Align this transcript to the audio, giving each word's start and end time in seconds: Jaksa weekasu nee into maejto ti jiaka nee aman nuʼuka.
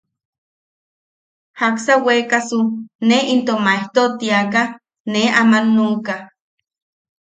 Jaksa 1.59 1.93
weekasu 2.05 2.59
nee 3.07 3.23
into 3.33 3.53
maejto 3.65 4.03
ti 4.17 4.25
jiaka 4.31 4.61
nee 5.11 5.29
aman 5.41 5.65
nuʼuka. 5.75 6.15